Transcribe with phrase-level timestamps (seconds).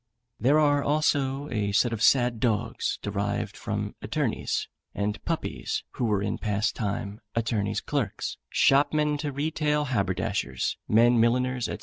[0.39, 6.23] There are also a set of sad dogs derived from attornies; and puppies, who were
[6.23, 11.77] in past time attornies' clerks, shopmen to retail haberdashers, men milliners, &c.